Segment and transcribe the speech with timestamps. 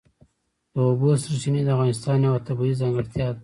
[0.73, 3.39] د اوبو سرچینې د افغانستان یوه طبیعي ځانګړتیا ده.